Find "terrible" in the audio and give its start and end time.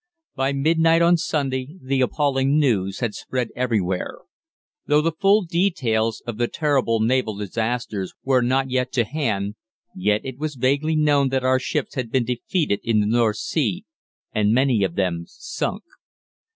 6.47-6.99